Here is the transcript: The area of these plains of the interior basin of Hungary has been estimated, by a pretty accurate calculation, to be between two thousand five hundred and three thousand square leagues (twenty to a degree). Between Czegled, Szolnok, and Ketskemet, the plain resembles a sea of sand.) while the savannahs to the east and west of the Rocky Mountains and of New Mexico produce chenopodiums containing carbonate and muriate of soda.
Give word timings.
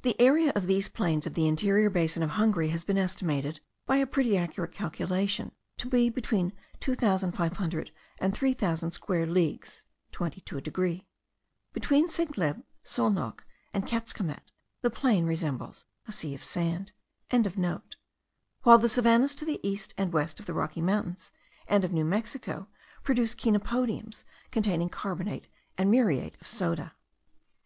The 0.00 0.18
area 0.18 0.50
of 0.54 0.66
these 0.66 0.88
plains 0.88 1.26
of 1.26 1.34
the 1.34 1.46
interior 1.46 1.90
basin 1.90 2.22
of 2.22 2.30
Hungary 2.40 2.68
has 2.70 2.84
been 2.86 2.96
estimated, 2.96 3.60
by 3.84 3.98
a 3.98 4.06
pretty 4.06 4.34
accurate 4.34 4.72
calculation, 4.72 5.52
to 5.76 5.90
be 5.90 6.08
between 6.08 6.54
two 6.80 6.94
thousand 6.94 7.32
five 7.32 7.58
hundred 7.58 7.90
and 8.18 8.32
three 8.32 8.54
thousand 8.54 8.92
square 8.92 9.26
leagues 9.26 9.84
(twenty 10.10 10.40
to 10.40 10.56
a 10.56 10.62
degree). 10.62 11.06
Between 11.74 12.08
Czegled, 12.08 12.62
Szolnok, 12.82 13.40
and 13.74 13.86
Ketskemet, 13.86 14.52
the 14.80 14.88
plain 14.88 15.26
resembles 15.26 15.84
a 16.08 16.12
sea 16.12 16.34
of 16.34 16.42
sand.) 16.42 16.92
while 18.62 18.78
the 18.78 18.88
savannahs 18.88 19.34
to 19.34 19.44
the 19.44 19.60
east 19.62 19.92
and 19.98 20.14
west 20.14 20.40
of 20.40 20.46
the 20.46 20.54
Rocky 20.54 20.80
Mountains 20.80 21.30
and 21.68 21.84
of 21.84 21.92
New 21.92 22.06
Mexico 22.06 22.68
produce 23.02 23.34
chenopodiums 23.34 24.24
containing 24.50 24.88
carbonate 24.88 25.46
and 25.76 25.90
muriate 25.90 26.38
of 26.40 26.48
soda. 26.48 26.94